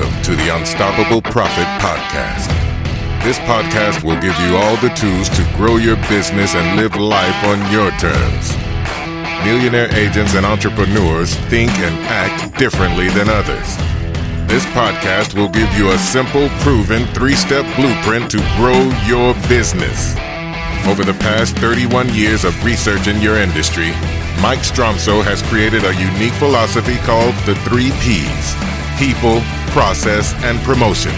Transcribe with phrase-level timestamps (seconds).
[0.00, 2.48] Welcome to the Unstoppable Profit Podcast.
[3.22, 7.44] This podcast will give you all the tools to grow your business and live life
[7.44, 8.56] on your terms.
[9.44, 13.76] Millionaire agents and entrepreneurs think and act differently than others.
[14.48, 20.16] This podcast will give you a simple, proven three step blueprint to grow your business.
[20.86, 23.90] Over the past 31 years of research in your industry,
[24.40, 28.56] Mike Stromsoe has created a unique philosophy called the three P's
[29.00, 29.40] people,
[29.70, 31.12] process, and promotion.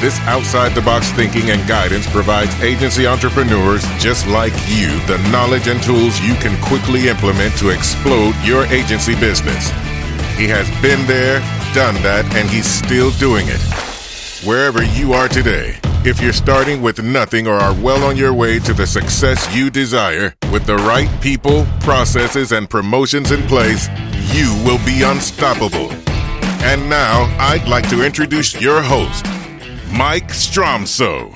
[0.00, 5.68] This outside the box thinking and guidance provides agency entrepreneurs just like you the knowledge
[5.68, 9.70] and tools you can quickly implement to explode your agency business.
[10.36, 11.40] He has been there,
[11.72, 13.60] done that, and he's still doing it.
[14.46, 18.58] Wherever you are today, if you're starting with nothing or are well on your way
[18.60, 23.88] to the success you desire, with the right people, processes, and promotions in place,
[24.34, 25.90] you will be unstoppable.
[26.66, 29.24] And now, I'd like to introduce your host,
[29.92, 31.32] Mike Stromsoe.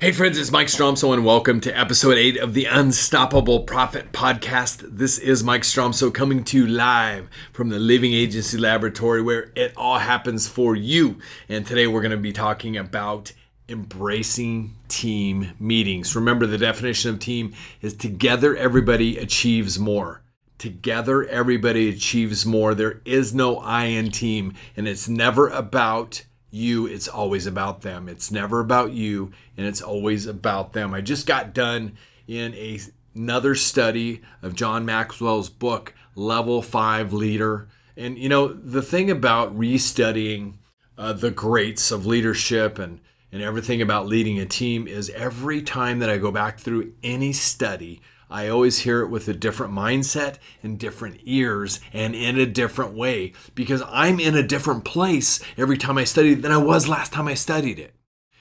[0.00, 4.82] Hey friends, it's Mike Stromsoe, and welcome to episode 8 of the Unstoppable Profit Podcast.
[4.98, 9.72] This is Mike Stromsoe coming to you live from the Living Agency Laboratory where it
[9.76, 11.20] all happens for you.
[11.48, 13.30] And today we're going to be talking about
[13.68, 16.16] embracing team meetings.
[16.16, 20.22] Remember the definition of team is together everybody achieves more.
[20.58, 22.74] Together everybody achieves more.
[22.74, 26.24] There is no I in team and it's never about
[26.56, 28.08] you, it's always about them.
[28.08, 30.94] It's never about you, and it's always about them.
[30.94, 32.80] I just got done in a,
[33.14, 37.68] another study of John Maxwell's book, Level 5 Leader.
[37.96, 40.54] And, you know, the thing about restudying
[40.98, 45.98] uh, the greats of leadership and, and everything about leading a team is every time
[45.98, 50.36] that I go back through any study, I always hear it with a different mindset
[50.62, 55.78] and different ears and in a different way because I'm in a different place every
[55.78, 57.94] time I study than I was last time I studied it.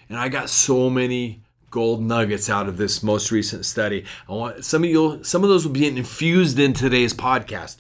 [0.10, 4.06] And I got so many gold nuggets out of this most recent study.
[4.30, 7.78] I want some of you some of those will be infused in today's podcast.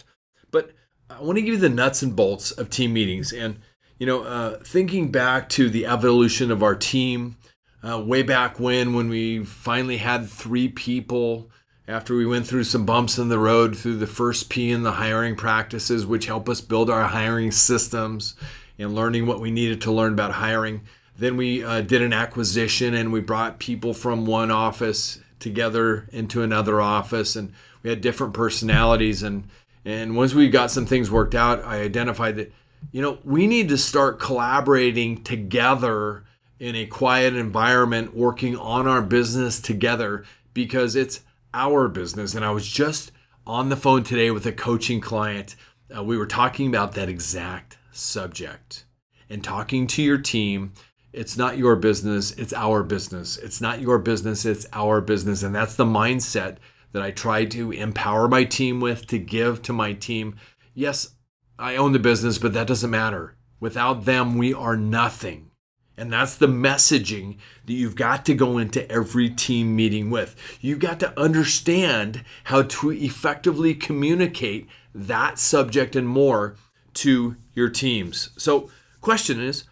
[0.51, 0.72] But
[1.09, 3.59] I want to give you the nuts and bolts of team meetings and
[3.97, 7.37] you know, uh, thinking back to the evolution of our team,
[7.83, 11.49] uh, way back when, when we finally had three people
[11.88, 14.94] after we went through some bumps in the road through the first P in the
[14.94, 18.35] hiring practices, which help us build our hiring systems
[18.79, 20.81] and learning what we needed to learn about hiring.
[21.18, 26.41] Then we uh, did an acquisition and we brought people from one office together into
[26.41, 27.53] another office, and
[27.84, 29.22] we had different personalities.
[29.23, 29.47] And
[29.85, 32.52] and once we got some things worked out, I identified that
[32.91, 36.23] you know we need to start collaborating together
[36.59, 41.22] in a quiet environment, working on our business together because it's
[41.55, 42.35] our business.
[42.35, 43.11] And I was just
[43.47, 45.55] on the phone today with a coaching client.
[45.95, 48.85] Uh, we were talking about that exact subject
[49.29, 50.73] and talking to your team.
[51.13, 53.38] It's not your business, it's our business.
[53.38, 55.43] It's not your business, it's our business.
[55.43, 56.57] And that's the mindset
[56.91, 60.35] that I try to empower my team with, to give to my team.
[60.73, 61.16] Yes,
[61.57, 63.37] I own the business, but that doesn't matter.
[63.61, 65.51] Without them, we are nothing.
[65.97, 70.35] And that's the messaging that you've got to go into every team meeting with.
[70.59, 76.55] You've got to understand how to effectively communicate that subject and more
[76.95, 78.29] to your teams.
[78.38, 78.69] So,
[79.01, 79.66] question is,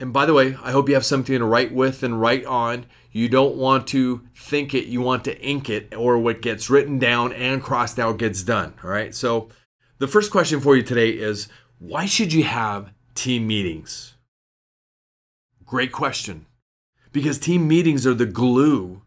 [0.00, 2.86] and by the way, I hope you have something to write with and write on.
[3.10, 6.98] You don't want to think it, you want to ink it, or what gets written
[6.98, 8.74] down and crossed out gets done.
[8.82, 9.14] All right.
[9.14, 9.48] So,
[9.98, 14.14] the first question for you today is why should you have team meetings?
[15.68, 16.46] Great question.
[17.12, 19.02] Because team meetings are the glue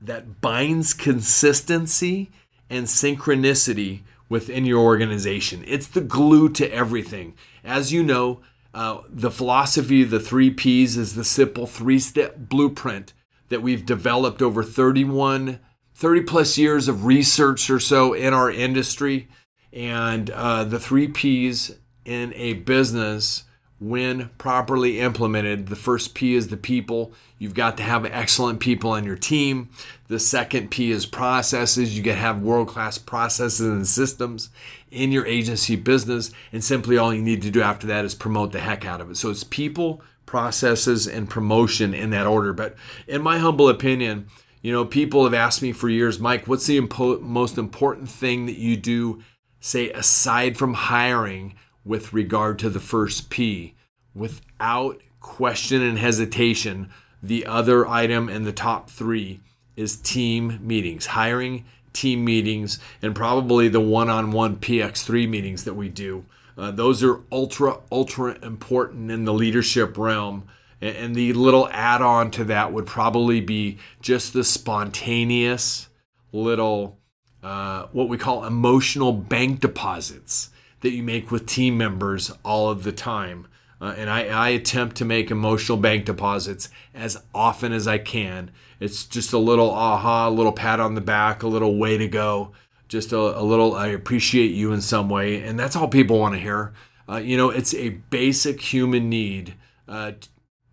[0.00, 2.30] that binds consistency
[2.70, 5.64] and synchronicity within your organization.
[5.66, 7.34] It's the glue to everything.
[7.64, 8.40] As you know,
[8.72, 13.12] uh, the philosophy of the three P's is the simple three step blueprint
[13.48, 15.58] that we've developed over 31,
[15.92, 19.28] 30 plus years of research or so in our industry.
[19.72, 21.72] And uh, the three P's
[22.04, 23.42] in a business
[23.80, 25.68] when properly implemented.
[25.68, 27.12] The first P is the people.
[27.38, 29.70] You've got to have excellent people on your team.
[30.08, 31.96] The second P is processes.
[31.96, 34.50] You to have world class processes and systems
[34.90, 36.32] in your agency business.
[36.52, 39.10] And simply all you need to do after that is promote the heck out of
[39.10, 39.16] it.
[39.16, 42.52] So it's people, processes, and promotion in that order.
[42.52, 42.74] But
[43.06, 44.26] in my humble opinion,
[44.60, 48.46] you know, people have asked me for years, Mike, what's the impo- most important thing
[48.46, 49.22] that you do,
[49.60, 51.54] say, aside from hiring?
[51.88, 53.74] With regard to the first P.
[54.14, 56.90] Without question and hesitation,
[57.22, 59.40] the other item in the top three
[59.74, 61.64] is team meetings, hiring
[61.94, 66.26] team meetings, and probably the one on one PX3 meetings that we do.
[66.58, 70.46] Uh, those are ultra, ultra important in the leadership realm.
[70.82, 75.88] And, and the little add on to that would probably be just the spontaneous
[76.32, 76.98] little,
[77.42, 82.84] uh, what we call emotional bank deposits that you make with team members all of
[82.84, 83.46] the time.
[83.80, 88.50] Uh, and I, I, attempt to make emotional bank deposits as often as I can.
[88.80, 92.08] It's just a little aha, a little pat on the back, a little way to
[92.08, 92.52] go,
[92.88, 95.42] just a, a little I appreciate you in some way.
[95.42, 96.72] And that's all people want to hear.
[97.08, 99.54] Uh, you know, it's a basic human need
[99.86, 100.12] uh,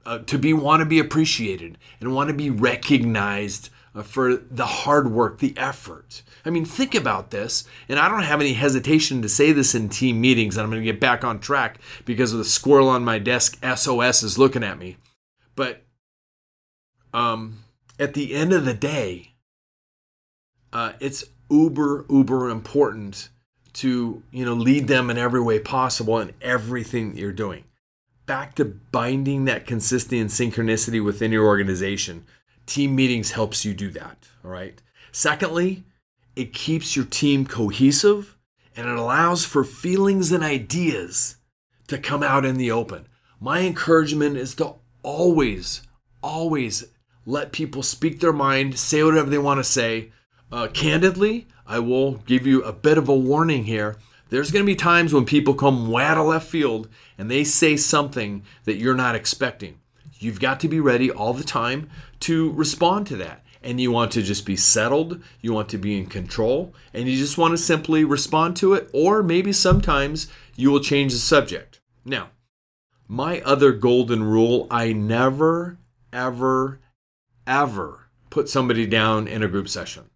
[0.05, 4.65] uh to be want to be appreciated and want to be recognized uh, for the
[4.65, 6.23] hard work, the effort.
[6.45, 9.89] I mean, think about this, and I don't have any hesitation to say this in
[9.89, 13.03] team meetings, and I'm going to get back on track because of the squirrel on
[13.03, 14.97] my desk, SOS, is looking at me.
[15.55, 15.81] But
[17.13, 17.63] um,
[17.99, 19.33] at the end of the day,
[20.71, 23.29] uh, it's uber, uber important
[23.73, 27.63] to you know lead them in every way possible in everything that you're doing.
[28.25, 32.25] Back to binding that consistency and synchronicity within your organization.
[32.65, 34.27] Team meetings helps you do that.
[34.43, 34.81] All right.
[35.11, 35.83] Secondly,
[36.35, 38.37] it keeps your team cohesive
[38.75, 41.37] and it allows for feelings and ideas
[41.87, 43.07] to come out in the open.
[43.39, 45.81] My encouragement is to always,
[46.21, 46.85] always
[47.25, 50.11] let people speak their mind, say whatever they want to say.
[50.51, 53.97] Uh, candidly, I will give you a bit of a warning here.
[54.29, 57.43] There's going to be times when people come way out of left field and they
[57.43, 59.79] say something that you're not expecting.
[60.19, 61.89] You've got to be ready all the time
[62.21, 63.44] to respond to that.
[63.65, 67.17] And you want to just be settled, you want to be in control, and you
[67.17, 71.81] just want to simply respond to it, or maybe sometimes you will change the subject.
[72.05, 72.29] Now,
[73.07, 75.79] my other golden rule I never,
[76.13, 76.79] ever,
[77.47, 80.11] ever put somebody down in a group session.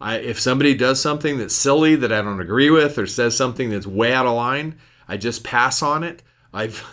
[0.00, 3.70] I, if somebody does something that's silly that I don't agree with or says something
[3.70, 6.22] that's way out of line, I just pass on it.
[6.52, 6.84] I've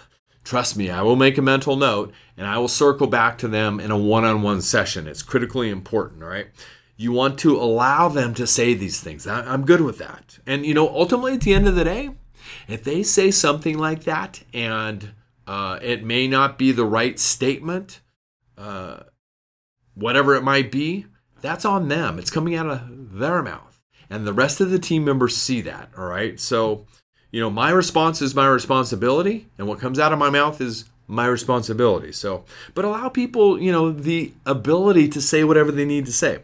[0.45, 3.80] Trust me, I will make a mental note and I will circle back to them
[3.80, 5.07] in a one on one session.
[5.07, 6.47] It's critically important, right?
[6.95, 9.25] You want to allow them to say these things.
[9.25, 10.38] I'm good with that.
[10.45, 12.12] And, you know, ultimately at the end of the day,
[12.68, 15.13] if they say something like that and
[15.47, 18.01] uh, it may not be the right statement,
[18.56, 19.00] uh,
[19.95, 21.07] whatever it might be,
[21.42, 22.19] that's on them.
[22.19, 23.81] It's coming out of their mouth.
[24.12, 26.39] And the rest of the team members see that, all right?
[26.39, 26.86] So,
[27.31, 30.86] you know, my response is my responsibility, and what comes out of my mouth is
[31.07, 32.12] my responsibility.
[32.12, 36.39] So, but allow people, you know, the ability to say whatever they need to say.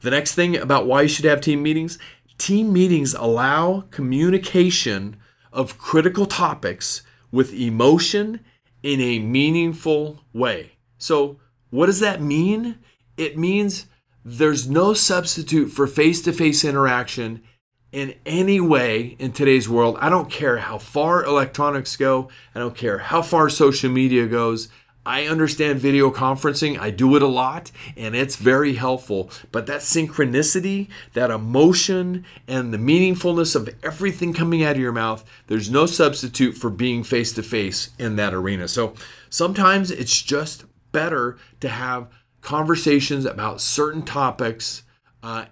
[0.00, 1.98] The next thing about why you should have team meetings
[2.40, 5.16] team meetings allow communication
[5.52, 8.40] of critical topics with emotion
[8.82, 10.72] in a meaningful way.
[10.96, 11.38] So,
[11.68, 12.78] what does that mean?
[13.18, 13.86] It means
[14.24, 17.42] there's no substitute for face to face interaction
[17.92, 19.96] in any way in today's world.
[20.00, 24.68] I don't care how far electronics go, I don't care how far social media goes.
[25.04, 26.78] I understand video conferencing.
[26.78, 29.30] I do it a lot and it's very helpful.
[29.50, 35.24] But that synchronicity, that emotion, and the meaningfulness of everything coming out of your mouth,
[35.46, 38.68] there's no substitute for being face to face in that arena.
[38.68, 38.94] So
[39.30, 42.08] sometimes it's just better to have
[42.42, 44.82] conversations about certain topics
[45.22, 45.46] uh,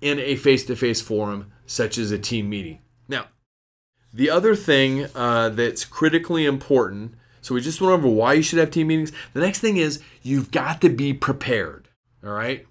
[0.00, 2.80] in a face to face forum such as a team meeting.
[3.08, 3.26] Now,
[4.12, 8.60] the other thing uh, that's critically important so we just went over why you should
[8.60, 9.12] have team meetings.
[9.34, 11.88] The next thing is you've got to be prepared.
[12.24, 12.66] All right.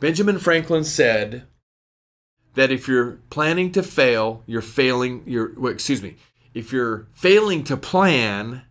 [0.00, 1.44] Benjamin Franklin said
[2.54, 5.22] that if you're planning to fail, you're failing.
[5.26, 6.16] You're well, excuse me.
[6.54, 8.62] If you're failing to plan,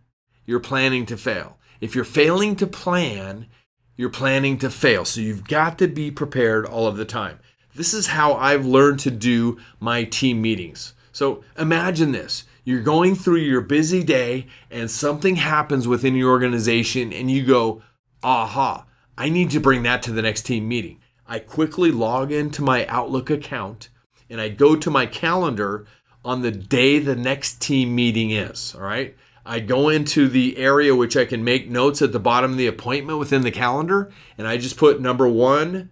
[0.44, 1.58] you're planning to fail.
[1.80, 3.46] If you're failing to plan,
[3.96, 5.04] you're planning to fail.
[5.04, 7.38] So you've got to be prepared all of the time.
[7.74, 10.94] This is how I've learned to do my team meetings.
[11.12, 17.12] So imagine this you're going through your busy day and something happens within your organization
[17.12, 17.82] and you go,
[18.22, 18.86] aha,
[19.18, 21.00] I need to bring that to the next team meeting.
[21.26, 23.88] I quickly log into my Outlook account
[24.30, 25.86] and I go to my calendar
[26.24, 28.74] on the day the next team meeting is.
[28.74, 29.16] All right.
[29.44, 32.68] I go into the area which I can make notes at the bottom of the
[32.68, 35.90] appointment within the calendar and I just put number one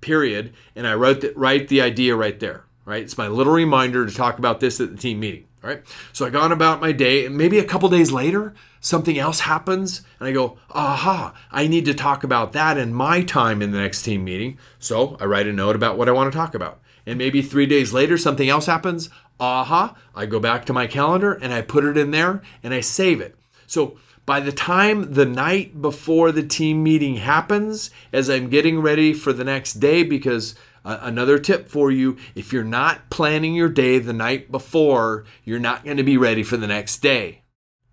[0.00, 2.64] period, and I wrote the, write the idea right there.
[2.84, 5.44] Right, it's my little reminder to talk about this at the team meeting.
[5.62, 5.82] All right,
[6.14, 10.02] so I gone about my day, and maybe a couple days later, something else happens,
[10.18, 13.78] and I go, aha, I need to talk about that in my time in the
[13.78, 14.58] next team meeting.
[14.78, 16.80] So I write a note about what I want to talk about.
[17.04, 19.10] And maybe three days later, something else happens.
[19.40, 22.80] Aha, I go back to my calendar and I put it in there and I
[22.80, 23.36] save it.
[23.66, 29.10] So by the time the night before the team meeting happens, as I'm getting ready
[29.12, 30.54] for the next day, because
[30.84, 35.66] Uh, another tip for you if you're not planning your day the night before, you're
[35.68, 37.42] not going to be ready for the next day.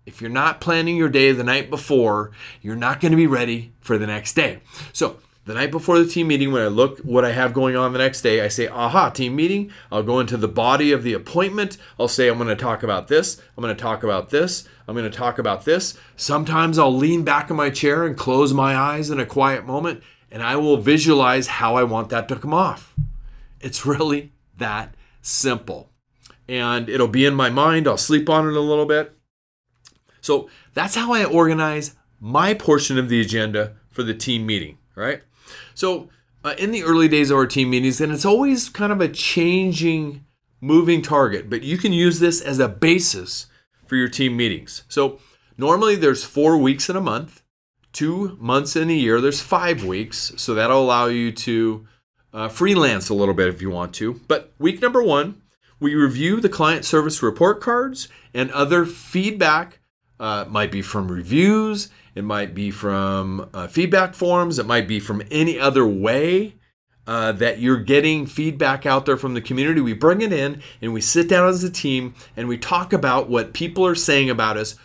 [0.06, 2.30] If you're not planning your day the night before,
[2.62, 4.52] you're not going to be ready for the next day.
[4.92, 5.06] So,
[5.46, 8.00] the night before the team meeting, when I look what I have going on the
[8.00, 9.70] next day, I say, aha, team meeting.
[9.92, 11.78] I'll go into the body of the appointment.
[12.00, 13.40] I'll say, I'm going to talk about this.
[13.56, 14.68] I'm going to talk about this.
[14.88, 15.96] I'm going to talk about this.
[16.16, 20.02] Sometimes I'll lean back in my chair and close my eyes in a quiet moment,
[20.32, 22.92] and I will visualize how I want that to come off.
[23.60, 25.90] It's really that simple.
[26.48, 27.86] And it'll be in my mind.
[27.86, 29.16] I'll sleep on it a little bit.
[30.20, 35.22] So that's how I organize my portion of the agenda for the team meeting, right?
[35.76, 36.08] So,
[36.42, 39.08] uh, in the early days of our team meetings, and it's always kind of a
[39.08, 40.24] changing,
[40.60, 43.46] moving target, but you can use this as a basis
[43.86, 44.84] for your team meetings.
[44.88, 45.20] So,
[45.58, 47.42] normally there's four weeks in a month,
[47.92, 50.32] two months in a year, there's five weeks.
[50.38, 51.86] So, that'll allow you to
[52.32, 54.20] uh, freelance a little bit if you want to.
[54.26, 55.42] But week number one,
[55.78, 59.80] we review the client service report cards and other feedback.
[60.18, 64.58] Uh, might be from reviews, it might be from uh, feedback forms.
[64.58, 66.54] It might be from any other way
[67.06, 69.82] uh, that you're getting feedback out there from the community.
[69.82, 73.28] We bring it in and we sit down as a team and we talk about
[73.28, 74.76] what people are saying about us,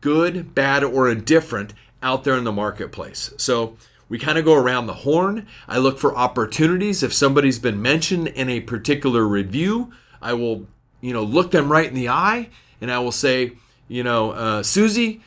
[0.00, 3.32] good, bad, or indifferent, out there in the marketplace.
[3.36, 3.76] So
[4.08, 5.46] we kind of go around the horn.
[5.68, 7.04] I look for opportunities.
[7.04, 10.66] If somebody's been mentioned in a particular review, I will,
[11.00, 12.48] you know, look them right in the eye
[12.80, 13.52] and I will say,
[13.90, 15.20] you know, uh, Susie,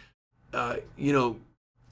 [0.54, 1.36] uh, you know,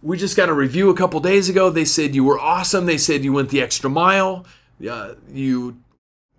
[0.02, 1.70] we just got a review a couple days ago.
[1.70, 2.86] They said you were awesome.
[2.86, 4.46] They said you went the extra mile.
[4.90, 5.78] Uh, you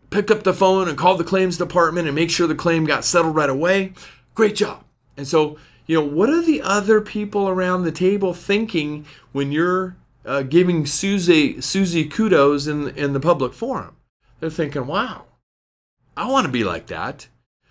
[0.08, 3.04] picked up the phone and called the claims department and make sure the claim got
[3.04, 3.92] settled right away.
[4.34, 4.82] Great job.
[5.18, 9.96] And so, you know, what are the other people around the table thinking when you're
[10.24, 13.96] uh, giving Susie Susie kudos in in the public forum?
[14.40, 15.26] They're thinking, "Wow,
[16.16, 17.28] I want to be like that."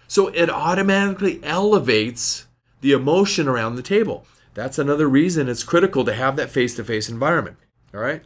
[0.07, 2.45] So it automatically elevates
[2.81, 4.25] the emotion around the table.
[4.53, 7.57] That's another reason it's critical to have that face to face environment.
[7.93, 8.23] All right.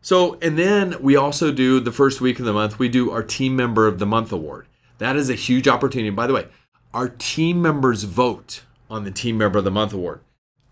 [0.00, 3.22] So, and then we also do the first week of the month, we do our
[3.22, 4.66] Team Member of the Month award.
[4.98, 6.10] That is a huge opportunity.
[6.10, 6.46] By the way,
[6.92, 10.20] our team members vote on the Team Member of the Month award.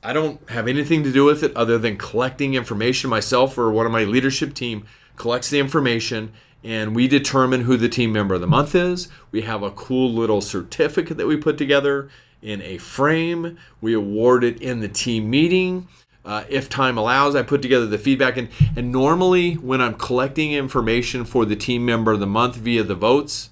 [0.03, 3.09] I don't have anything to do with it other than collecting information.
[3.09, 4.85] Myself or one of my leadership team
[5.17, 6.33] collects the information
[6.65, 9.09] and we determine who the Team Member of the Month is.
[9.31, 12.09] We have a cool little certificate that we put together
[12.43, 13.57] in a frame.
[13.81, 15.89] We award it in the team meeting.
[16.25, 18.37] Uh, if time allows, I put together the feedback.
[18.37, 22.83] And, and normally, when I'm collecting information for the team member of the month via
[22.83, 23.51] the votes,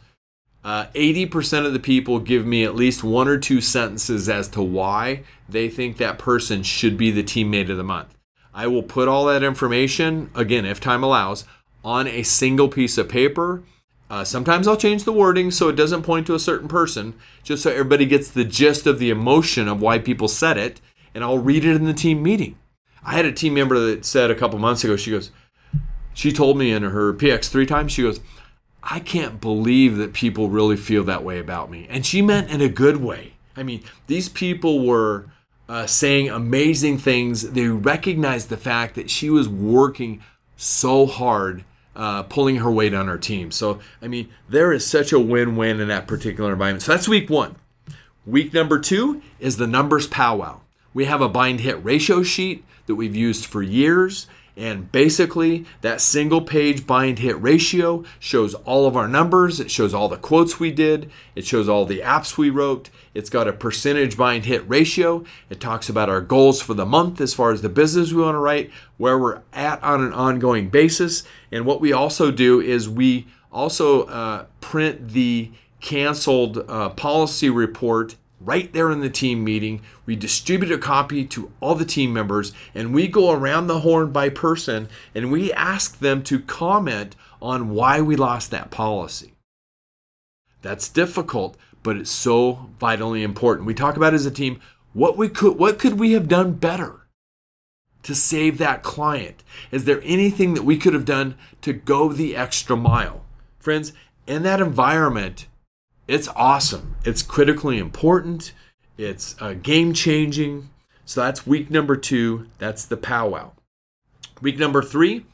[0.63, 4.63] uh, 80% of the people give me at least one or two sentences as to
[4.63, 8.15] why they think that person should be the teammate of the month.
[8.53, 11.45] I will put all that information, again, if time allows,
[11.83, 13.63] on a single piece of paper
[14.11, 17.15] uh, sometimes I'll change the wording so it doesn't point to a certain person,
[17.45, 20.81] just so everybody gets the gist of the emotion of why people said it,
[21.15, 22.59] and I'll read it in the team meeting.
[23.05, 25.31] I had a team member that said a couple months ago, she goes,
[26.13, 28.19] she told me in her PX three times, she goes,
[28.83, 31.87] I can't believe that people really feel that way about me.
[31.89, 33.35] And she meant in a good way.
[33.57, 35.27] I mean, these people were
[35.69, 37.53] uh, saying amazing things.
[37.53, 40.21] They recognized the fact that she was working
[40.57, 41.65] so hard
[41.97, 43.51] uh, pulling her weight on her team.
[43.51, 46.83] So, I mean, there is such a win win in that particular environment.
[46.83, 47.57] So, that's week one.
[48.27, 50.61] Week number two is the numbers powwow.
[50.93, 54.27] We have a bind hit ratio sheet that we've used for years.
[54.57, 59.61] And basically, that single page bind hit ratio shows all of our numbers.
[59.61, 61.11] It shows all the quotes we did.
[61.35, 62.91] It shows all the apps we wrote.
[63.15, 65.25] It's got a percentage bind hit ratio.
[65.49, 68.35] It talks about our goals for the month as far as the business we want
[68.35, 71.23] to write, where we're at on an ongoing basis.
[71.51, 78.17] And what we also do is we also uh, print the canceled uh, policy report
[78.41, 79.83] right there in the team meeting.
[80.07, 84.11] We distribute a copy to all the team members and we go around the horn
[84.11, 89.35] by person and we ask them to comment on why we lost that policy.
[90.63, 93.67] That's difficult, but it's so vitally important.
[93.67, 94.61] We talk about as a team
[94.93, 97.07] what we could what could we have done better
[98.03, 99.45] to save that client?
[99.71, 103.25] Is there anything that we could have done to go the extra mile?
[103.59, 103.93] Friends,
[104.27, 105.47] in that environment,
[106.11, 106.97] it's awesome.
[107.05, 108.53] It's critically important.
[108.99, 110.69] It's uh, game changing.
[111.05, 112.49] So that's week number two.
[112.59, 113.53] That's the powwow.
[114.43, 115.27] Week number three,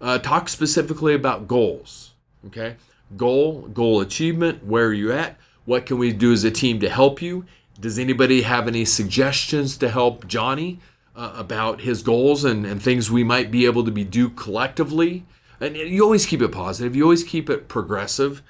[0.00, 2.12] uh, talk specifically about goals.
[2.46, 2.76] Okay,
[3.16, 4.64] goal, goal achievement.
[4.64, 5.36] Where are you at?
[5.64, 7.44] What can we do as a team to help you?
[7.78, 10.80] Does anybody have any suggestions to help Johnny
[11.14, 15.24] uh, about his goals and, and things we might be able to be do collectively?
[15.60, 18.42] and you always keep it positive, you always keep it progressive.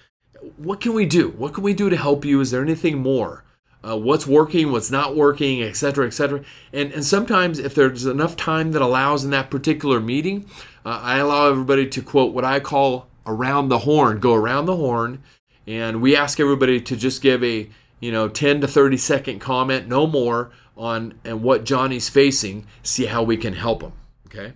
[0.56, 1.30] What can we do?
[1.30, 2.40] What can we do to help you?
[2.40, 3.44] Is there anything more?
[3.84, 6.42] Uh, what's working, what's not working, et cetera, et cetera.
[6.72, 10.46] And, and sometimes, if there's enough time that allows in that particular meeting,
[10.86, 14.76] uh, I allow everybody to quote what I call around the horn, go around the
[14.76, 15.22] horn,
[15.66, 17.68] and we ask everybody to just give a
[18.00, 22.66] you know 10 to 30 second comment, no more, on and what Johnny's facing.
[22.82, 23.92] See how we can help him.
[24.26, 24.52] Okay.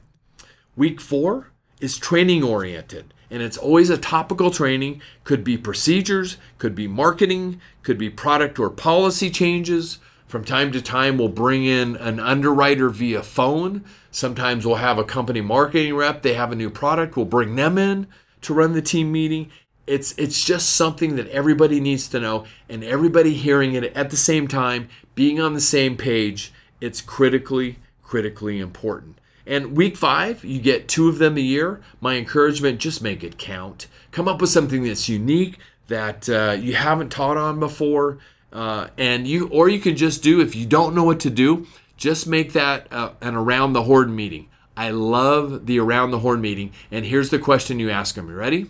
[0.77, 1.51] Week four
[1.81, 5.01] is training oriented and it's always a topical training.
[5.25, 9.99] Could be procedures could be marketing could be product or policy changes.
[10.27, 13.85] From time to time we'll bring in an underwriter via phone.
[14.11, 16.23] Sometimes we'll have a company marketing rep.
[16.23, 17.17] They have a new product.
[17.17, 18.07] We'll bring them in
[18.43, 19.51] to run the team meeting.
[19.87, 24.17] It's it's just something that everybody needs to know and everybody hearing it at the
[24.17, 26.53] same time being on the same page.
[26.81, 31.81] It's critically critically important and week five, you get two of them a year.
[32.01, 33.87] My encouragement, just make it count.
[34.11, 38.19] Come up with something that's unique that uh, you haven't taught on before.
[38.53, 41.67] Uh, and you, or you can just do, if you don't know what to do,
[41.97, 44.49] just make that uh, an around the horn meeting.
[44.77, 46.73] I love the around the horn meeting.
[46.91, 48.29] And here's the question you ask them.
[48.29, 48.67] You ready?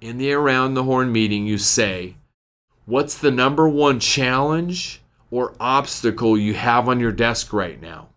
[0.00, 2.16] In the around the horn meeting, you say,
[2.86, 8.09] What's the number one challenge or obstacle you have on your desk right now?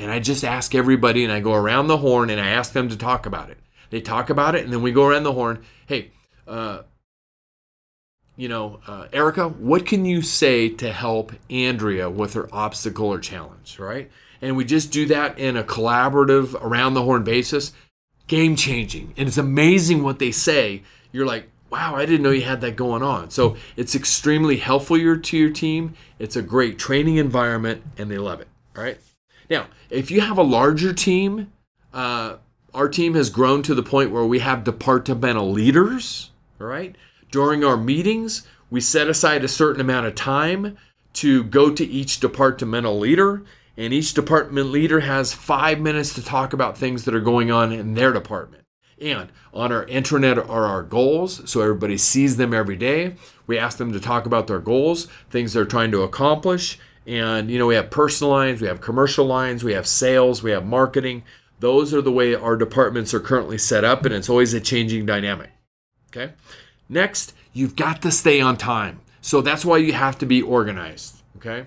[0.00, 2.88] And I just ask everybody and I go around the horn and I ask them
[2.88, 3.58] to talk about it.
[3.90, 5.62] They talk about it and then we go around the horn.
[5.86, 6.10] Hey,
[6.48, 6.82] uh,
[8.34, 13.18] you know, uh, Erica, what can you say to help Andrea with her obstacle or
[13.18, 14.10] challenge, right?
[14.40, 17.74] And we just do that in a collaborative, around the horn basis.
[18.26, 19.12] Game changing.
[19.18, 20.82] And it's amazing what they say.
[21.12, 23.28] You're like, wow, I didn't know you had that going on.
[23.28, 25.94] So it's extremely helpful to your team.
[26.18, 28.48] It's a great training environment and they love it.
[28.74, 28.98] All right.
[29.50, 31.52] Now, if you have a larger team,
[31.92, 32.36] uh,
[32.72, 36.30] our team has grown to the point where we have departmental leaders,
[36.60, 36.94] all right?
[37.32, 40.78] During our meetings, we set aside a certain amount of time
[41.14, 43.42] to go to each departmental leader,
[43.76, 47.72] and each department leader has five minutes to talk about things that are going on
[47.72, 48.64] in their department.
[49.00, 53.14] And on our intranet are our goals, so everybody sees them every day.
[53.46, 56.78] We ask them to talk about their goals, things they're trying to accomplish,
[57.10, 60.52] and, you know, we have personal lines, we have commercial lines, we have sales, we
[60.52, 61.24] have marketing.
[61.58, 65.06] Those are the way our departments are currently set up, and it's always a changing
[65.06, 65.50] dynamic.
[66.12, 66.34] Okay.
[66.88, 69.00] Next, you've got to stay on time.
[69.20, 71.16] So that's why you have to be organized.
[71.38, 71.66] Okay.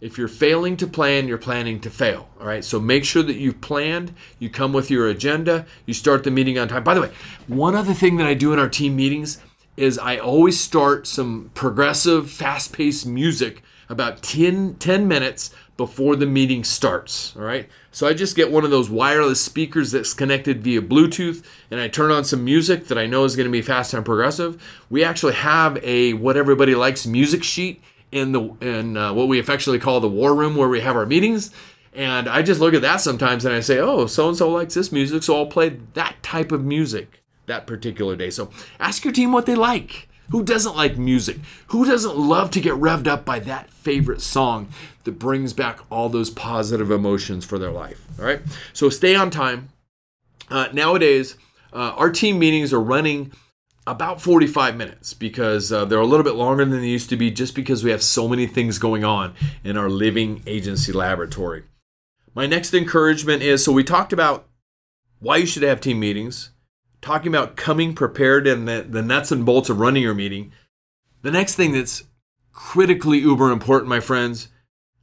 [0.00, 2.30] If you're failing to plan, you're planning to fail.
[2.40, 2.64] All right.
[2.64, 6.58] So make sure that you've planned, you come with your agenda, you start the meeting
[6.58, 6.82] on time.
[6.82, 7.10] By the way,
[7.46, 9.38] one other thing that I do in our team meetings
[9.76, 16.26] is I always start some progressive, fast paced music about 10, 10 minutes before the
[16.26, 17.34] meeting starts.
[17.36, 17.68] All right.
[17.92, 21.88] So I just get one of those wireless speakers that's connected via Bluetooth and I
[21.88, 24.60] turn on some music that I know is going to be fast and progressive.
[24.90, 29.38] We actually have a what everybody likes music sheet in the in uh, what we
[29.38, 31.50] affectionately call the war room where we have our meetings.
[31.92, 34.74] And I just look at that sometimes and I say, oh, so and so likes
[34.74, 38.30] this music, so I'll play that type of music that particular day.
[38.30, 40.07] So ask your team what they like.
[40.30, 41.38] Who doesn't like music?
[41.68, 44.68] Who doesn't love to get revved up by that favorite song
[45.04, 48.04] that brings back all those positive emotions for their life?
[48.18, 48.40] All right.
[48.72, 49.70] So stay on time.
[50.50, 51.36] Uh, nowadays,
[51.72, 53.32] uh, our team meetings are running
[53.86, 57.30] about 45 minutes because uh, they're a little bit longer than they used to be
[57.30, 61.64] just because we have so many things going on in our living agency laboratory.
[62.34, 64.46] My next encouragement is so we talked about
[65.20, 66.50] why you should have team meetings
[67.00, 70.52] talking about coming prepared and the, the nuts and bolts of running your meeting.
[71.22, 72.04] The next thing that's
[72.52, 74.48] critically uber important, my friends,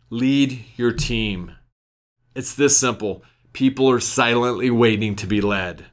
[0.09, 1.53] lead your team.
[2.33, 3.23] It's this simple.
[3.53, 5.85] People are silently waiting to be led.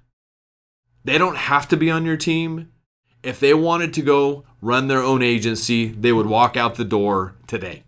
[1.04, 2.72] They don't have to be on your team.
[3.22, 7.36] If they wanted to go run their own agency, they would walk out the door
[7.46, 7.84] today.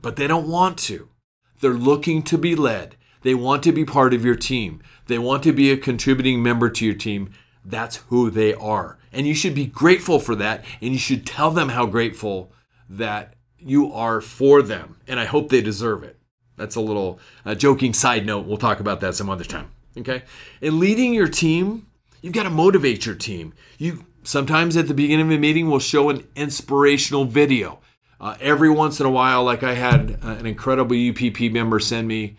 [0.00, 1.08] But they don't want to.
[1.60, 2.96] They're looking to be led.
[3.22, 4.82] They want to be part of your team.
[5.06, 7.32] They want to be a contributing member to your team.
[7.64, 8.98] That's who they are.
[9.12, 10.64] And you should be grateful for that.
[10.80, 12.52] And you should tell them how grateful
[12.88, 14.96] that you are for them.
[15.06, 16.18] And I hope they deserve it.
[16.56, 18.46] That's a little uh, joking side note.
[18.46, 19.70] We'll talk about that some other time.
[19.96, 20.22] Okay.
[20.62, 21.86] And leading your team,
[22.22, 23.54] you've got to motivate your team.
[23.78, 27.80] You sometimes at the beginning of a meeting will show an inspirational video.
[28.20, 32.06] Uh, every once in a while, like I had uh, an incredible UPP member send
[32.06, 32.36] me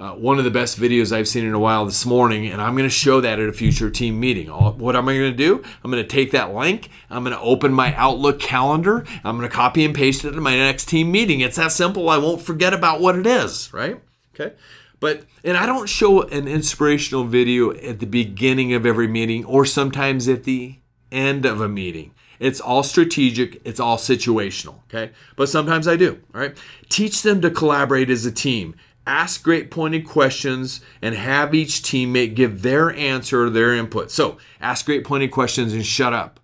[0.00, 2.72] uh, one of the best videos I've seen in a while this morning, and I'm
[2.72, 4.48] going to show that at a future team meeting.
[4.48, 5.62] what am I going to do?
[5.84, 9.48] I'm going to take that link, I'm going to open my Outlook calendar, I'm going
[9.48, 11.40] to copy and paste it in my next team meeting.
[11.40, 12.08] It's that simple.
[12.08, 14.00] I won't forget about what it is, right?
[14.34, 14.54] Okay.
[15.00, 19.66] But, and I don't show an inspirational video at the beginning of every meeting or
[19.66, 20.76] sometimes at the
[21.12, 22.14] end of a meeting.
[22.38, 25.12] It's all strategic, it's all situational, okay?
[25.36, 26.56] But sometimes I do, all right?
[26.88, 28.74] Teach them to collaborate as a team.
[29.06, 34.10] Ask great pointed questions and have each teammate give their answer or their input.
[34.10, 36.40] So, ask great pointed questions and shut up.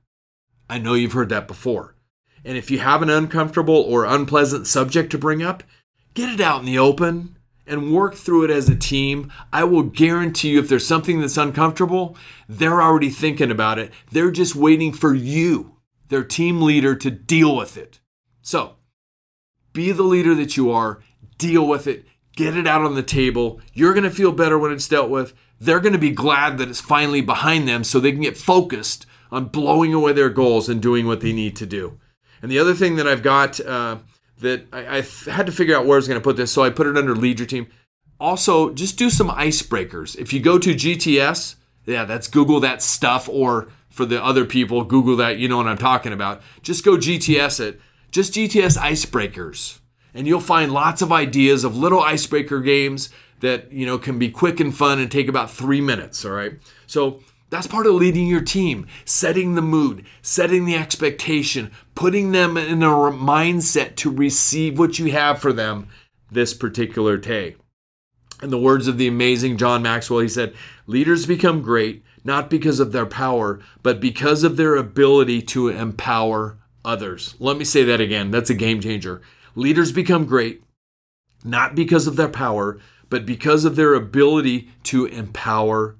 [0.68, 1.94] I know you've heard that before.
[2.44, 5.62] And if you have an uncomfortable or unpleasant subject to bring up,
[6.14, 9.32] get it out in the open and work through it as a team.
[9.52, 12.16] I will guarantee you, if there's something that's uncomfortable,
[12.48, 13.92] they're already thinking about it.
[14.12, 15.76] They're just waiting for you,
[16.08, 18.00] their team leader, to deal with it.
[18.42, 18.76] So,
[19.72, 21.00] be the leader that you are,
[21.38, 23.60] deal with it, get it out on the table.
[23.72, 25.34] You're going to feel better when it's dealt with.
[25.58, 29.06] They're going to be glad that it's finally behind them so they can get focused
[29.32, 31.98] on blowing away their goals and doing what they need to do.
[32.42, 33.98] And the other thing that I've got uh,
[34.40, 36.62] that I, I, had to figure out where I was going to put this, so
[36.62, 37.66] I put it under lead your team.
[38.20, 40.16] Also, just do some icebreakers.
[40.16, 44.84] If you go to GTS, yeah, that's Google that stuff, or for the other people,
[44.84, 46.42] Google that, you know what I'm talking about.
[46.62, 47.80] Just go GTS it.
[48.10, 49.80] Just GTS icebreakers.
[50.16, 54.30] And you'll find lots of ideas of little icebreaker games that, you know, can be
[54.30, 56.24] quick and fun and take about three minutes.
[56.24, 56.54] All right.
[56.86, 62.56] So that's part of leading your team, setting the mood, setting the expectation, putting them
[62.56, 65.88] in a mindset to receive what you have for them
[66.30, 67.56] this particular day.
[68.42, 70.54] In the words of the amazing John Maxwell, he said,
[70.86, 76.58] Leaders become great not because of their power, but because of their ability to empower
[76.84, 77.36] others.
[77.38, 78.32] Let me say that again.
[78.32, 79.22] That's a game changer.
[79.56, 80.62] Leaders become great
[81.44, 85.96] not because of their power, but because of their ability to empower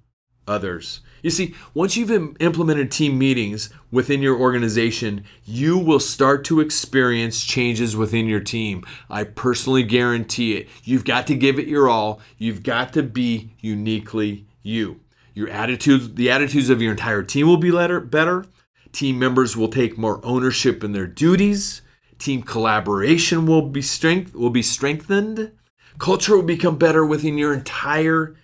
[0.47, 1.01] others.
[1.23, 7.45] You see, once you've implemented team meetings within your organization, you will start to experience
[7.45, 8.85] changes within your team.
[9.11, 10.69] I personally guarantee it.
[10.85, 12.21] You've got to give it your all.
[12.39, 15.01] You've got to be uniquely you.
[15.35, 18.45] Your attitudes, the attitudes of your entire team will be better.
[18.93, 21.83] Team members will take more ownership in their duties.
[22.19, 25.53] Team collaboration will be strength will be strengthened.
[25.99, 28.37] Culture will become better within your entire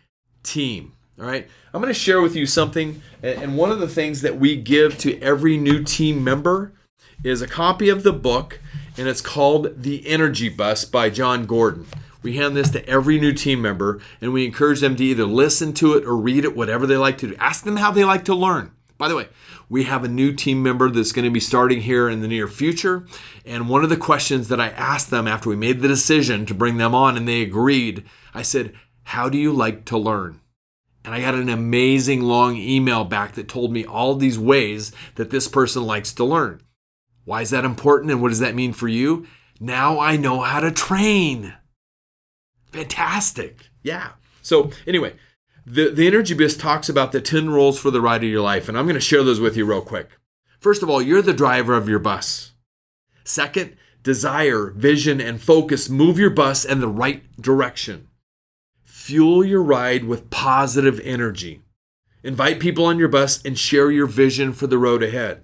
[0.42, 0.92] team.
[1.18, 1.48] All right.
[1.72, 3.00] I'm going to share with you something.
[3.22, 6.72] And one of the things that we give to every new team member
[7.24, 8.60] is a copy of the book,
[8.96, 11.86] and it's called The Energy Bus by Jon Gordon.
[12.22, 15.72] We hand this to every new team member, and we encourage them to either listen
[15.74, 17.36] to it or read it, whatever they like to do.
[17.38, 18.72] Ask them how they like to learn.
[19.02, 19.26] By the way,
[19.68, 22.46] we have a new team member that's going to be starting here in the near
[22.46, 23.04] future.
[23.44, 26.54] And one of the questions that I asked them after we made the decision to
[26.54, 30.40] bring them on and they agreed, I said, How do you like to learn?
[31.04, 35.30] And I got an amazing long email back that told me all these ways that
[35.30, 36.62] this person likes to learn.
[37.24, 39.26] Why is that important and what does that mean for you?
[39.58, 41.54] Now I know how to train.
[42.70, 43.66] Fantastic.
[43.82, 44.10] Yeah.
[44.42, 45.14] So, anyway,
[45.64, 48.68] the, the Energy Bus talks about the 10 rules for the ride of your life,
[48.68, 50.08] and I'm going to share those with you real quick.
[50.58, 52.52] First of all, you're the driver of your bus.
[53.24, 58.08] Second, desire, vision, and focus move your bus in the right direction.
[58.84, 61.62] Fuel your ride with positive energy.
[62.22, 65.42] Invite people on your bus and share your vision for the road ahead.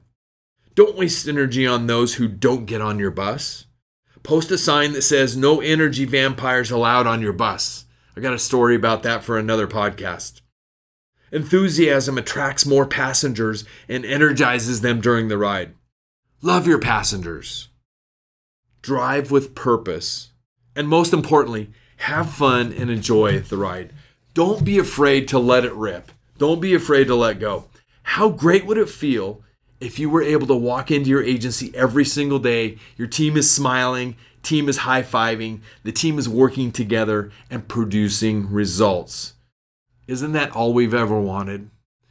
[0.74, 3.66] Don't waste energy on those who don't get on your bus.
[4.22, 7.86] Post a sign that says no energy vampires allowed on your bus.
[8.18, 10.40] I got a story about that for another podcast.
[11.30, 15.76] Enthusiasm attracts more passengers and energizes them during the ride.
[16.42, 17.68] Love your passengers.
[18.82, 20.32] Drive with purpose.
[20.74, 23.92] And most importantly, have fun and enjoy the ride.
[24.34, 26.10] Don't be afraid to let it rip.
[26.38, 27.66] Don't be afraid to let go.
[28.02, 29.44] How great would it feel
[29.78, 32.78] if you were able to walk into your agency every single day?
[32.96, 38.50] Your team is smiling, team is high fiving, the team is working together and producing
[38.50, 39.34] results.
[40.06, 41.70] Isn't that all we've ever wanted?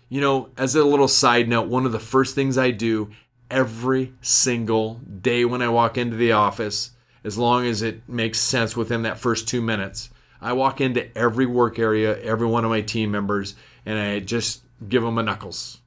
[0.09, 3.09] You know, as a little side note, one of the first things I do
[3.49, 6.91] every single day when I walk into the office
[7.23, 10.09] as long as it makes sense within that first two minutes.
[10.39, 14.63] I walk into every work area, every one of my team members, and I just
[14.87, 15.79] give them a knuckles.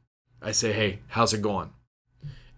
[0.42, 1.70] I say, hey, how's it going?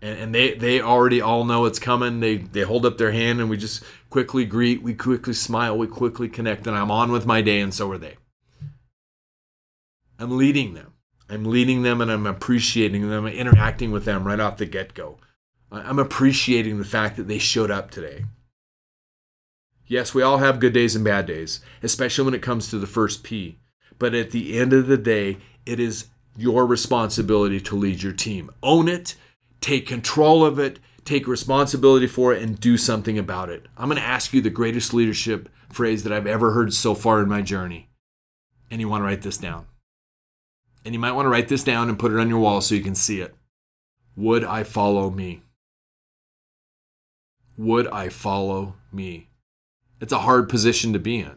[0.03, 2.21] And, and they, they already all know it's coming.
[2.21, 5.87] They, they hold up their hand and we just quickly greet, we quickly smile, we
[5.87, 8.17] quickly connect, and I'm on with my day, and so are they.
[10.19, 10.93] I'm leading them.
[11.31, 14.93] I'm leading them and I'm appreciating them, I'm interacting with them right off the get
[14.93, 15.19] go.
[15.71, 18.27] I'm appreciating the fact that they showed up today.
[19.87, 22.87] Yes, we all have good days and bad days, especially when it comes to the
[22.87, 23.59] first P.
[23.99, 28.51] But at the end of the day, it is your responsibility to lead your team.
[28.62, 29.15] Own it,
[29.62, 33.66] take control of it, take responsibility for it, and do something about it.
[33.79, 37.22] I'm going to ask you the greatest leadership phrase that I've ever heard so far
[37.22, 37.88] in my journey.
[38.70, 39.66] And you want to write this down.
[40.85, 42.75] And you might want to write this down and put it on your wall so
[42.75, 43.35] you can see it.
[44.16, 45.42] Would I follow me?
[47.57, 49.29] Would I follow me?
[50.01, 51.37] It's a hard position to be in.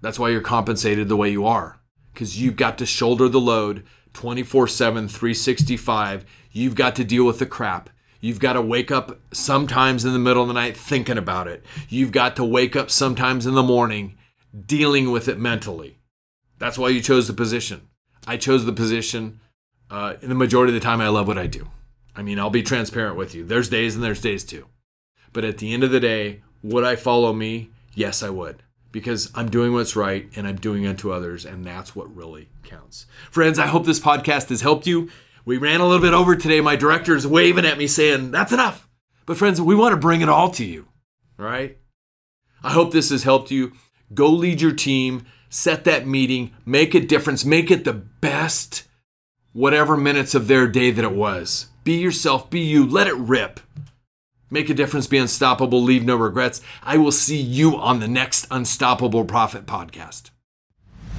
[0.00, 1.80] That's why you're compensated the way you are,
[2.12, 6.24] because you've got to shoulder the load 24 7, 365.
[6.52, 7.90] You've got to deal with the crap.
[8.20, 11.64] You've got to wake up sometimes in the middle of the night thinking about it.
[11.88, 14.18] You've got to wake up sometimes in the morning
[14.66, 15.98] dealing with it mentally.
[16.58, 17.88] That's why you chose the position.
[18.26, 19.40] I chose the position.
[19.90, 21.68] Uh, in the majority of the time, I love what I do.
[22.14, 23.44] I mean, I'll be transparent with you.
[23.44, 24.66] There's days and there's days too.
[25.32, 27.70] But at the end of the day, would I follow me?
[27.94, 28.62] Yes, I would.
[28.92, 33.06] Because I'm doing what's right and I'm doing unto others, and that's what really counts.
[33.30, 35.08] Friends, I hope this podcast has helped you.
[35.50, 36.60] We ran a little bit over today.
[36.60, 38.88] My director's waving at me saying, that's enough.
[39.26, 40.86] But, friends, we want to bring it all to you.
[41.36, 41.76] Right?
[42.62, 43.72] I hope this has helped you.
[44.14, 48.84] Go lead your team, set that meeting, make a difference, make it the best
[49.52, 51.66] whatever minutes of their day that it was.
[51.82, 53.58] Be yourself, be you, let it rip.
[54.50, 56.60] Make a difference, be unstoppable, leave no regrets.
[56.80, 60.30] I will see you on the next Unstoppable Profit podcast.